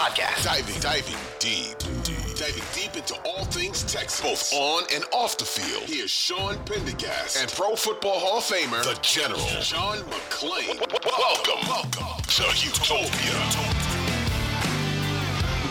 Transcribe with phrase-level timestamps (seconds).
[0.00, 0.44] podcast.
[0.44, 5.44] Diving, diving deep, deep, diving deep into all things Texas, both on and off the
[5.44, 5.82] field.
[5.82, 10.80] Here's Sean Pendergast and Pro Football Hall of Famer, the General, John McClain.
[11.04, 13.36] Welcome, welcome to Utopia.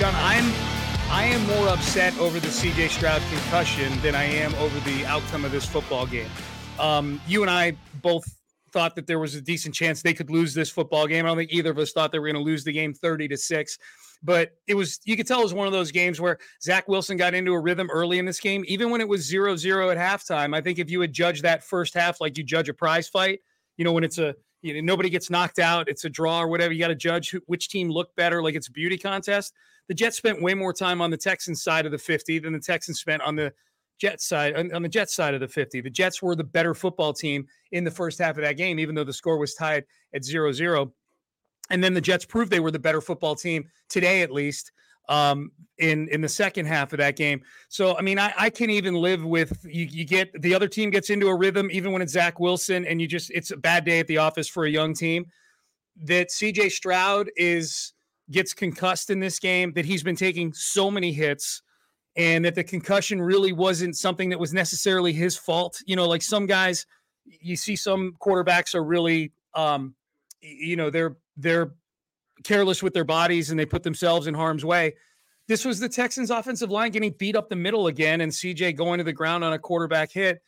[0.00, 0.50] John, I'm
[1.10, 5.44] I am more upset over the CJ Stroud concussion than I am over the outcome
[5.44, 6.30] of this football game.
[6.78, 8.24] Um, you and I both
[8.72, 11.26] thought that there was a decent chance they could lose this football game.
[11.26, 13.28] I don't think either of us thought they were going to lose the game 30
[13.28, 13.78] to 6.
[14.24, 17.18] But it was, you could tell it was one of those games where Zach Wilson
[17.18, 19.98] got into a rhythm early in this game, even when it was 0 0 at
[19.98, 20.56] halftime.
[20.56, 23.40] I think if you would judge that first half like you judge a prize fight,
[23.76, 26.48] you know, when it's a, you know, nobody gets knocked out, it's a draw or
[26.48, 29.52] whatever, you got to judge who, which team looked better, like it's a beauty contest.
[29.88, 32.60] The Jets spent way more time on the Texans side of the 50 than the
[32.60, 33.52] Texans spent on the
[34.00, 35.80] Jets side on, the Jets side of the 50.
[35.80, 38.94] The Jets were the better football team in the first half of that game, even
[38.94, 39.84] though the score was tied
[40.14, 40.90] at 0-0.
[41.70, 44.72] And then the Jets proved they were the better football team today, at least
[45.08, 47.42] um, in in the second half of that game.
[47.68, 50.90] So I mean, I, I can even live with you, you get the other team
[50.90, 53.84] gets into a rhythm, even when it's Zach Wilson, and you just it's a bad
[53.84, 55.26] day at the office for a young team.
[55.96, 57.92] That CJ Stroud is
[58.30, 61.62] gets concussed in this game, that he's been taking so many hits
[62.16, 65.80] and that the concussion really wasn't something that was necessarily his fault.
[65.86, 66.86] You know, like some guys,
[67.26, 69.94] you see some quarterbacks are really, um,
[70.40, 71.74] you know, they're they're
[72.42, 74.94] careless with their bodies and they put themselves in harm's way.
[75.46, 78.98] This was the Texans' offensive line getting beat up the middle again, and CJ going
[78.98, 80.40] to the ground on a quarterback hit.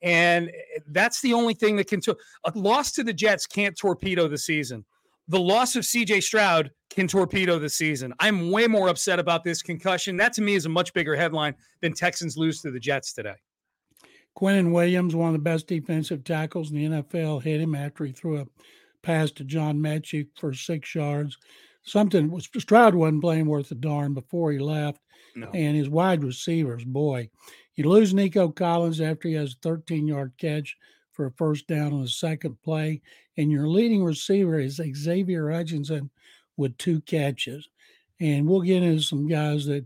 [0.00, 2.00] And eh, that's the only thing that can.
[2.02, 4.84] To- a loss to the Jets can't torpedo the season
[5.28, 8.12] the loss of CJ Stroud can torpedo the season.
[8.20, 10.16] I'm way more upset about this concussion.
[10.16, 13.34] That to me is a much bigger headline than Texans lose to the Jets today.
[14.38, 18.12] Quinnen Williams, one of the best defensive tackles in the NFL, hit him after he
[18.12, 18.46] threw a
[19.04, 21.38] pass to John Metchie for six yards.
[21.82, 25.00] Something was Stroud wasn't playing worth a darn before he left.
[25.36, 25.50] No.
[25.52, 27.28] And his wide receivers, boy,
[27.74, 30.76] you lose Nico Collins after he has a 13 yard catch
[31.12, 33.02] for a first down on the second play.
[33.36, 36.10] And your leading receiver is Xavier Hutchinson
[36.56, 37.68] with two catches.
[38.20, 39.84] And we'll get into some guys that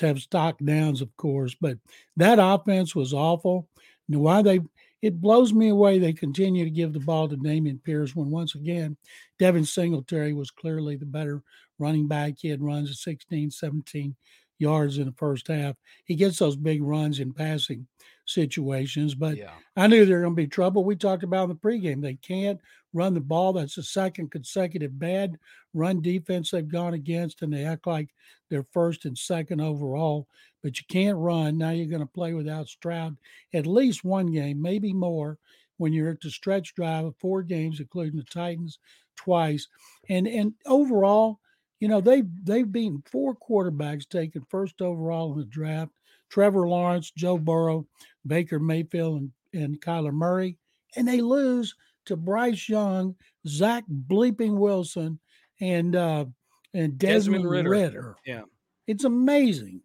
[0.00, 1.78] have stock downs, of course, but
[2.16, 3.68] that offense was awful.
[4.08, 4.60] And why they
[5.02, 8.54] it blows me away they continue to give the ball to Dameon Pierce when once
[8.54, 8.96] again
[9.38, 11.42] Devin Singletary was clearly the better
[11.78, 12.34] running back.
[12.38, 14.14] He had runs of 16, 17
[14.58, 15.76] yards in the first half.
[16.04, 17.86] He gets those big runs in passing
[18.30, 19.52] situations, but yeah.
[19.76, 20.84] I knew there were going to be trouble.
[20.84, 22.00] We talked about in the pregame.
[22.00, 22.60] They can't
[22.92, 23.52] run the ball.
[23.52, 25.38] That's the second consecutive bad
[25.74, 28.08] run defense they've gone against, and they act like
[28.48, 30.26] they're first and second overall.
[30.62, 31.56] But you can't run.
[31.56, 33.16] Now you're going to play without Stroud
[33.54, 35.38] at least one game, maybe more,
[35.78, 38.78] when you're at the stretch drive of four games, including the Titans
[39.16, 39.66] twice.
[40.08, 41.40] And and overall,
[41.78, 45.92] you know, they've they've beaten four quarterbacks taken first overall in the draft.
[46.30, 47.86] Trevor Lawrence, Joe Burrow,
[48.26, 50.56] Baker Mayfield, and, and Kyler Murray.
[50.96, 51.74] And they lose
[52.06, 53.14] to Bryce Young,
[53.46, 55.18] Zach Bleeping Wilson,
[55.60, 56.24] and uh
[56.72, 57.70] and Desmond, Desmond Ridder.
[57.70, 58.16] Ridder.
[58.24, 58.42] Yeah.
[58.86, 59.82] It's amazing.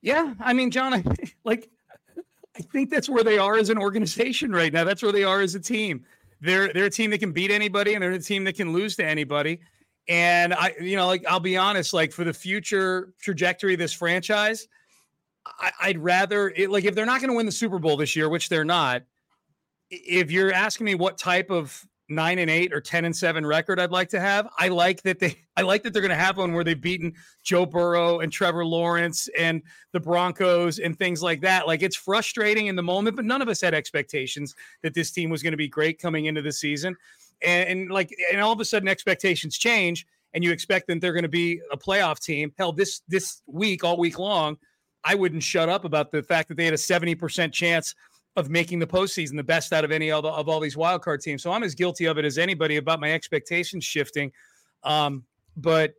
[0.00, 0.34] Yeah.
[0.40, 1.04] I mean, John, I,
[1.44, 1.68] like
[2.56, 4.84] I think that's where they are as an organization right now.
[4.84, 6.04] That's where they are as a team.
[6.40, 8.96] They're they're a team that can beat anybody and they're a team that can lose
[8.96, 9.60] to anybody.
[10.08, 13.92] And I, you know, like I'll be honest, like for the future trajectory of this
[13.92, 14.68] franchise,
[15.58, 18.16] I, would rather it, like if they're not going to win the Super Bowl this
[18.16, 19.02] year, which they're not.
[19.90, 23.80] If you're asking me what type of nine and eight or ten and seven record
[23.80, 26.38] I'd like to have, I like that they I like that they're going to have
[26.38, 29.62] one where they've beaten Joe Burrow and Trevor Lawrence and
[29.92, 31.66] the Broncos and things like that.
[31.66, 35.30] Like it's frustrating in the moment, but none of us had expectations that this team
[35.30, 36.96] was going to be great coming into the season
[37.42, 41.12] and, and like and all of a sudden expectations change and you expect that they're
[41.12, 42.52] going to be a playoff team.
[42.58, 44.58] Hell, this this week, all week long,
[45.06, 47.94] I wouldn't shut up about the fact that they had a 70% chance
[48.34, 51.20] of making the postseason, the best out of any of, of all these wild card
[51.20, 51.42] teams.
[51.42, 54.32] So I'm as guilty of it as anybody about my expectations shifting.
[54.82, 55.24] Um,
[55.56, 55.94] but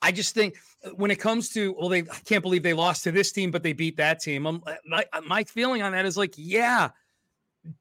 [0.00, 0.56] I just think
[0.96, 3.62] when it comes to, well, they I can't believe they lost to this team, but
[3.62, 4.46] they beat that team.
[4.46, 6.88] I'm, my, my feeling on that is like, yeah,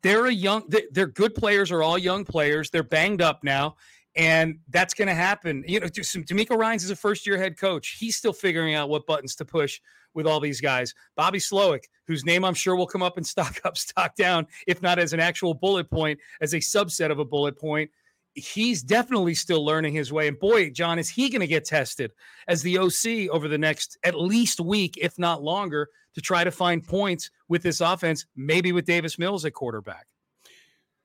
[0.03, 2.69] they're a young, they're good players, are all young players.
[2.69, 3.77] They're banged up now,
[4.15, 5.63] and that's going to happen.
[5.65, 7.97] You know, DeMeco Ryans is a first year head coach.
[7.99, 9.79] He's still figuring out what buttons to push
[10.13, 10.93] with all these guys.
[11.15, 14.81] Bobby Slowik, whose name I'm sure will come up in stock up, stock down, if
[14.81, 17.89] not as an actual bullet point, as a subset of a bullet point.
[18.33, 20.29] He's definitely still learning his way.
[20.29, 22.11] And boy, John, is he going to get tested
[22.47, 26.51] as the OC over the next at least week, if not longer, to try to
[26.51, 30.07] find points with this offense, maybe with Davis Mills at quarterback.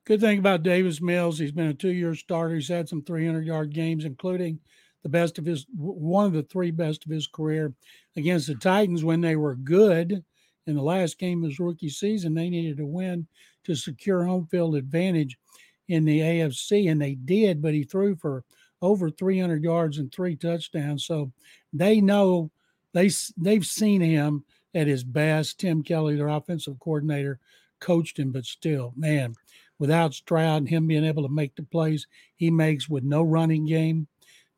[0.04, 2.54] Good thing about Davis Mills, he's been a two year starter.
[2.54, 4.60] He's had some 300 yard games, including
[5.06, 7.72] the best of his one of the three best of his career
[8.16, 10.24] against the Titans when they were good
[10.66, 12.34] in the last game of his rookie season.
[12.34, 13.28] They needed to win
[13.66, 15.38] to secure home field advantage
[15.86, 17.62] in the AFC, and they did.
[17.62, 18.42] But he threw for
[18.82, 21.30] over 300 yards and three touchdowns, so
[21.72, 22.50] they know
[22.92, 24.44] they they've seen him
[24.74, 25.60] at his best.
[25.60, 27.38] Tim Kelly, their offensive coordinator,
[27.78, 29.36] coached him, but still, man,
[29.78, 33.66] without Stroud and him being able to make the plays he makes with no running
[33.66, 34.08] game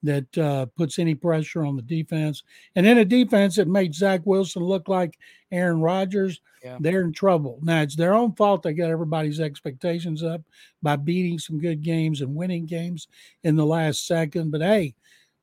[0.02, 2.42] that uh, puts any pressure on the defense.
[2.76, 5.18] And in a defense that made Zach Wilson look like
[5.50, 6.78] Aaron Rodgers, yeah.
[6.80, 7.58] they're in trouble.
[7.62, 10.42] Now, it's their own fault they got everybody's expectations up
[10.82, 13.08] by beating some good games and winning games
[13.42, 14.50] in the last second.
[14.50, 14.94] But hey,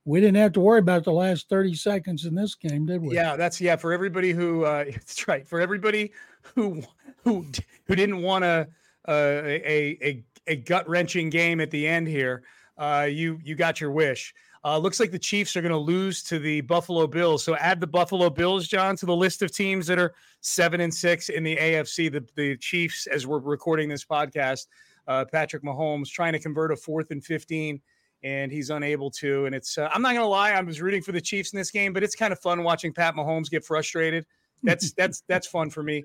[0.05, 3.15] we didn't have to worry about the last 30 seconds in this game, did we?
[3.15, 3.75] Yeah, that's yeah.
[3.75, 5.47] For everybody who uh that's right.
[5.47, 6.11] For everybody
[6.55, 6.83] who
[7.23, 7.45] who
[7.85, 8.67] who didn't want a
[9.07, 12.43] a a a gut wrenching game at the end here,
[12.77, 14.33] uh you you got your wish.
[14.65, 17.43] Uh, looks like the Chiefs are going to lose to the Buffalo Bills.
[17.43, 20.91] So add the Buffalo Bills, John, to the list of teams that are seven and
[20.91, 22.11] six in the AFC.
[22.11, 24.65] The, the Chiefs, as we're recording this podcast,
[25.07, 27.79] uh, Patrick Mahomes trying to convert a fourth and 15
[28.23, 29.45] and he's unable to.
[29.45, 31.69] And it's uh, I'm not gonna lie, I was rooting for the Chiefs in this
[31.69, 34.25] game, but it's kind of fun watching Pat Mahomes get frustrated.
[34.63, 36.03] That's that's that's fun for me.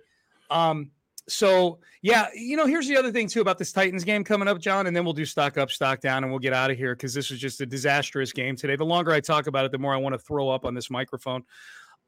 [0.50, 0.90] Um,
[1.28, 4.58] so yeah, you know, here's the other thing too about this Titans game coming up,
[4.58, 6.94] John, and then we'll do stock up, stock down, and we'll get out of here
[6.94, 8.76] because this was just a disastrous game today.
[8.76, 10.90] The longer I talk about it, the more I want to throw up on this
[10.90, 11.44] microphone.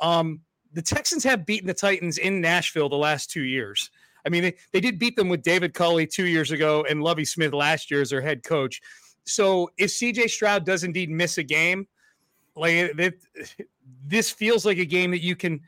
[0.00, 0.40] Um,
[0.72, 3.90] the Texans have beaten the Titans in Nashville the last two years.
[4.24, 7.24] I mean, they, they did beat them with David Culley two years ago and Lovie
[7.24, 8.80] Smith last year as their head coach.
[9.24, 11.86] So if CJ Stroud does indeed miss a game,
[12.54, 13.14] like it,
[14.06, 15.60] this feels like a game that you can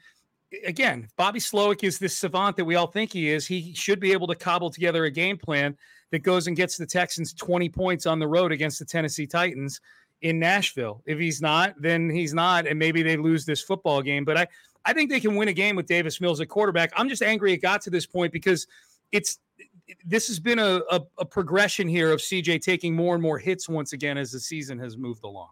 [0.66, 3.46] again, Bobby Slowik is this savant that we all think he is.
[3.46, 5.76] He should be able to cobble together a game plan
[6.10, 9.80] that goes and gets the Texans 20 points on the road against the Tennessee Titans
[10.22, 11.02] in Nashville.
[11.06, 14.24] If he's not, then he's not, and maybe they lose this football game.
[14.24, 14.46] But I,
[14.84, 16.92] I think they can win a game with Davis Mills at quarterback.
[16.96, 18.66] I'm just angry it got to this point because
[19.12, 19.38] it's
[20.04, 23.68] this has been a, a, a, progression here of CJ taking more and more hits
[23.68, 25.50] once again as the season has moved along.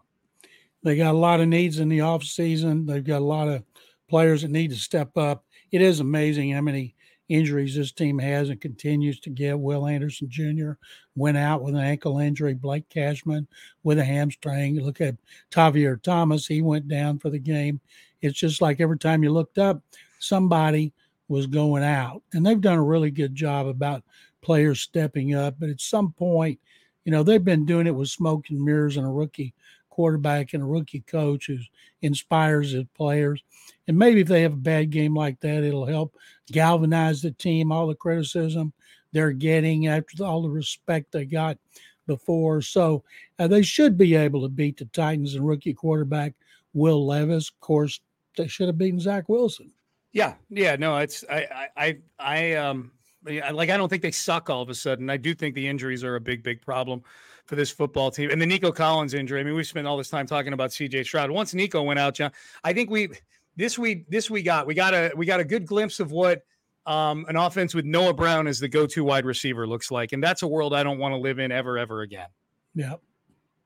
[0.83, 2.87] They got a lot of needs in the offseason.
[2.87, 3.72] They've got a lot of
[4.13, 5.43] players that need to step up.
[5.71, 6.95] It is amazing how many
[7.31, 9.59] injuries this team has and continues to get.
[9.59, 10.73] Will Anderson Jr.
[11.17, 12.53] went out with an ankle injury.
[12.53, 13.49] Blake Cashman
[13.85, 14.79] with a hamstring.
[14.79, 15.17] Look at
[15.51, 16.47] Tavierre Thomas.
[16.47, 17.81] He went down for the game.
[18.21, 19.81] It's just like every time you looked up,
[20.19, 20.93] somebody
[21.29, 22.23] was going out.
[22.35, 24.05] And they've done a really good job about
[24.43, 25.55] players stepping up.
[25.59, 26.61] But at some point,
[27.07, 29.55] you know, they've been doing it with smoke and mirrors and a rookie
[29.93, 31.59] quarterback and a rookie coach who
[32.01, 33.45] inspires his players.
[33.87, 36.17] And maybe if they have a bad game like that, it'll help
[36.51, 38.73] galvanize the team, all the criticism
[39.13, 41.59] they're getting after all the respect they got
[42.07, 42.63] before.
[42.63, 43.05] So
[43.39, 46.33] uh, they should be able to beat the Titans and rookie quarterback
[46.73, 47.51] Will Levis.
[47.51, 48.01] Of course,
[48.37, 49.71] they should have beaten Zach Wilson.
[50.13, 52.93] Yeah, yeah, no, it's I, I, I, um,
[53.25, 55.09] like I don't think they suck all of a sudden.
[55.09, 57.03] I do think the injuries are a big, big problem
[57.47, 58.31] for this football team.
[58.31, 59.41] And the Nico Collins injury.
[59.41, 61.31] I mean, we've spent all this time talking about CJ Stroud.
[61.31, 62.33] Once Nico went out, John,
[62.65, 63.11] I think we
[63.57, 66.43] this we this we got we got a we got a good glimpse of what
[66.87, 70.43] um, an offense with Noah Brown as the go-to wide receiver looks like, and that's
[70.43, 72.27] a world I don't want to live in ever, ever again.
[72.75, 72.95] Yeah.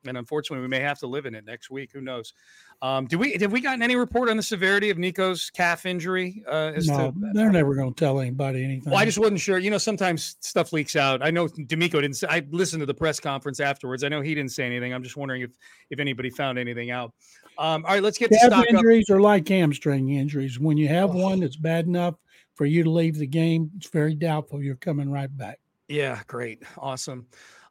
[0.08, 1.90] And unfortunately, we may have to live in it next week.
[1.92, 2.32] Who knows?
[2.82, 6.42] Um, do we have we gotten any report on the severity of Nico's calf injury?
[6.46, 8.90] Uh, no, to, they're never going to tell anybody anything.
[8.90, 9.58] Well, I just wasn't sure.
[9.58, 11.24] You know, sometimes stuff leaks out.
[11.24, 12.14] I know DeMeco didn't.
[12.14, 14.04] Say, I listened to the press conference afterwards.
[14.04, 14.92] I know he didn't say anything.
[14.92, 15.52] I'm just wondering if
[15.90, 17.12] if anybody found anything out.
[17.58, 19.16] Um, all right, let's get to calf injuries up.
[19.16, 20.60] are like hamstring injuries.
[20.60, 21.22] When you have oh.
[21.22, 22.16] one that's bad enough
[22.54, 25.60] for you to leave the game, it's very doubtful you're coming right back.
[25.88, 27.26] Yeah, great, awesome.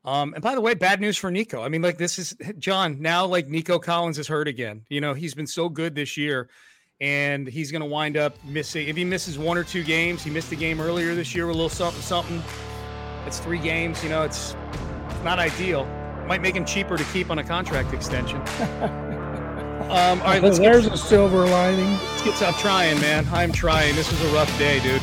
[0.05, 1.63] Um, and by the way, bad news for Nico.
[1.63, 3.25] I mean, like this is John now.
[3.25, 4.85] Like Nico Collins is hurt again.
[4.87, 6.47] You know, he's been so good this year,
[7.01, 8.87] and he's going to wind up missing.
[8.87, 11.55] If he misses one or two games, he missed a game earlier this year with
[11.55, 12.43] a little something, something.
[13.25, 14.03] It's three games.
[14.03, 14.55] You know, it's,
[15.09, 15.85] it's not ideal.
[16.27, 18.37] Might make him cheaper to keep on a contract extension.
[19.89, 20.59] um, all right, let's.
[20.59, 21.91] There's get, a silver lining.
[21.91, 22.41] Let's get.
[22.43, 23.27] I'm trying, man.
[23.31, 23.95] I'm trying.
[23.95, 25.01] This was a rough day, dude.